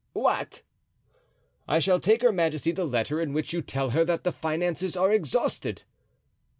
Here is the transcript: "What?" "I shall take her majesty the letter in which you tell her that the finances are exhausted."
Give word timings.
"What?" 0.13 0.63
"I 1.67 1.77
shall 1.77 1.99
take 1.99 2.23
her 2.23 2.31
majesty 2.31 2.71
the 2.71 2.85
letter 2.85 3.21
in 3.21 3.33
which 3.33 3.53
you 3.53 3.61
tell 3.61 3.91
her 3.91 4.03
that 4.05 4.23
the 4.23 4.31
finances 4.31 4.97
are 4.97 5.11
exhausted." 5.11 5.83